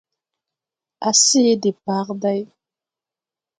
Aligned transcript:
A 1.09 1.11
see 1.21 1.51
de 1.63 1.71
parday. 1.85 2.41